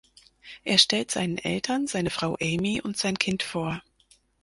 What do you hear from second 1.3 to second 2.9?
Eltern seine Frau Amy